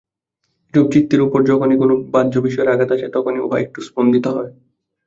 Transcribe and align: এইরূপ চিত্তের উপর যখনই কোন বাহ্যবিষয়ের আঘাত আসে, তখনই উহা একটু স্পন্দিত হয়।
এইরূপ 0.73 0.87
চিত্তের 0.93 1.21
উপর 1.21 1.39
যখনই 1.43 1.77
কোন 1.77 1.91
বাহ্যবিষয়ের 2.13 2.73
আঘাত 2.73 2.89
আসে, 2.91 3.07
তখনই 3.13 3.41
উহা 3.41 3.57
একটু 3.59 3.79
স্পন্দিত 3.81 4.25
হয়। 4.27 4.51